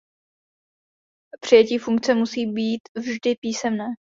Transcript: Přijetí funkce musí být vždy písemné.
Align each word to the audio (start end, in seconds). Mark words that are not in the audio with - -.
Přijetí 1.41 1.77
funkce 1.77 2.13
musí 2.13 2.45
být 2.45 2.81
vždy 2.97 3.35
písemné. 3.41 3.85